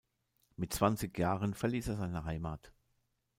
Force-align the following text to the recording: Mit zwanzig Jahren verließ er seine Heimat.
Mit 0.55 0.73
zwanzig 0.73 1.19
Jahren 1.19 1.53
verließ 1.53 1.89
er 1.89 1.95
seine 1.95 2.23
Heimat. 2.23 2.73